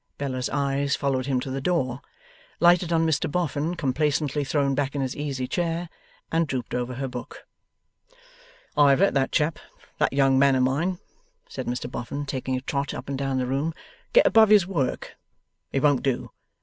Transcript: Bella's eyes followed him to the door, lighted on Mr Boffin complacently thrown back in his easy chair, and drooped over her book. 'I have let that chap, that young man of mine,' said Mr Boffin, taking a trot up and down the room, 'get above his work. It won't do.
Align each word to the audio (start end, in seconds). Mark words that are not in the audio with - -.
Bella's 0.17 0.49
eyes 0.49 0.95
followed 0.95 1.27
him 1.27 1.39
to 1.41 1.51
the 1.51 1.61
door, 1.61 2.01
lighted 2.59 2.91
on 2.91 3.05
Mr 3.05 3.31
Boffin 3.31 3.75
complacently 3.75 4.43
thrown 4.43 4.73
back 4.73 4.95
in 4.95 5.01
his 5.01 5.15
easy 5.15 5.47
chair, 5.47 5.89
and 6.31 6.47
drooped 6.47 6.73
over 6.73 6.95
her 6.95 7.07
book. 7.07 7.45
'I 8.75 8.89
have 8.89 8.99
let 8.99 9.13
that 9.13 9.31
chap, 9.31 9.59
that 9.99 10.11
young 10.11 10.39
man 10.39 10.55
of 10.55 10.63
mine,' 10.63 10.97
said 11.47 11.67
Mr 11.67 11.87
Boffin, 11.87 12.25
taking 12.25 12.55
a 12.55 12.61
trot 12.61 12.95
up 12.95 13.09
and 13.09 13.17
down 13.19 13.37
the 13.37 13.45
room, 13.45 13.75
'get 14.11 14.25
above 14.25 14.49
his 14.49 14.65
work. 14.65 15.15
It 15.71 15.83
won't 15.83 16.01
do. 16.01 16.31